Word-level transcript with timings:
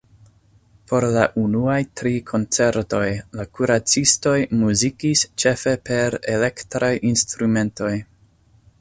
Por 0.91 1.05
la 1.15 1.25
unuaj 1.41 1.75
tri 2.01 2.13
koncertoj, 2.31 3.03
la 3.41 3.47
Kuracistoj 3.59 4.35
muzikis 4.65 5.25
ĉefe 5.45 5.77
per 5.91 6.21
elektraj 6.39 6.95
instrumentoj. 7.15 7.97